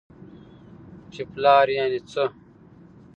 چې 1.13 1.21
پلار 1.31 1.67
يعنې 1.77 1.99
څه؟؟! 2.09 2.23